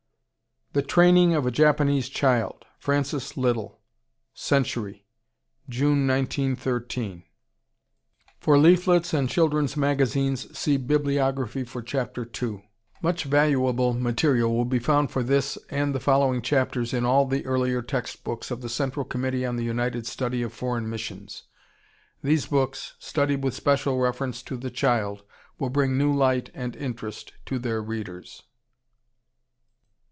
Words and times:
"The 0.73 0.81
Training 0.81 1.33
of 1.35 1.45
a 1.45 1.51
Japanese 1.51 2.07
Child," 2.07 2.63
Francis 2.79 3.35
Little 3.35 3.81
Century, 4.33 5.05
June, 5.67 6.07
1913. 6.07 7.23
For 8.39 8.57
leaflets 8.57 9.13
and 9.13 9.27
Children's 9.27 9.75
Magazines 9.75 10.57
see 10.57 10.77
Bibliography 10.77 11.65
for 11.65 11.81
Chapter 11.81 12.21
II. 12.23 12.69
_Much 13.03 13.23
valuable 13.25 13.91
material 13.93 14.55
will 14.55 14.63
be 14.63 14.79
found 14.79 15.11
for 15.11 15.23
this 15.23 15.57
and 15.69 15.93
the 15.93 15.99
following 15.99 16.41
chapters 16.41 16.93
in 16.93 17.03
all 17.03 17.25
the 17.25 17.45
earlier 17.45 17.81
text 17.81 18.23
books 18.23 18.49
of 18.49 18.61
the 18.61 18.69
Central 18.69 19.03
Committee 19.03 19.45
on 19.45 19.57
the 19.57 19.65
United 19.65 20.07
Study 20.07 20.41
of 20.41 20.53
Foreign 20.53 20.89
Missions. 20.89 21.43
These 22.23 22.45
books, 22.45 22.95
studied 22.97 23.43
with 23.43 23.53
special 23.53 23.99
reference 23.99 24.41
to 24.43 24.55
The 24.55 24.71
Child, 24.71 25.23
will 25.59 25.69
bring 25.69 25.97
new 25.97 26.13
light 26.15 26.49
and 26.53 26.77
interest 26.77 27.33
to 27.47 27.59
their 27.59 27.81
readers. 27.83 28.43